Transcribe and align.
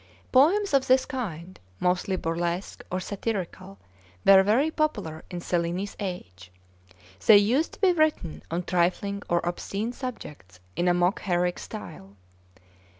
Poems 0.31 0.73
of 0.73 0.87
this 0.87 1.05
kind, 1.05 1.59
mostly 1.79 2.15
burlesque 2.15 2.83
or 2.91 2.99
satirical, 2.99 3.77
were 4.25 4.41
very 4.41 4.71
popular 4.71 5.23
in 5.29 5.39
Cellini's 5.41 5.95
age. 5.99 6.49
They 7.27 7.37
used 7.37 7.73
to 7.73 7.81
be 7.81 7.93
written 7.93 8.41
on 8.49 8.63
trifling 8.63 9.21
or 9.29 9.45
obscene 9.45 9.93
subjects 9.93 10.59
in 10.75 10.87
a 10.87 10.93
mock 10.95 11.21
heroic 11.21 11.59
style. 11.59 12.15